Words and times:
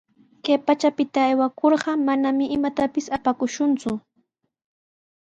Kay 0.43 0.59
pachapita 0.67 1.19
aywakurqa, 1.27 1.91
manami 2.07 2.45
imatapis 2.57 3.05
apakushunku. 3.17 3.91